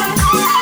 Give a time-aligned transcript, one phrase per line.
[0.00, 0.59] Yeah.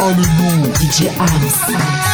[0.00, 2.09] Alelu DJ Ams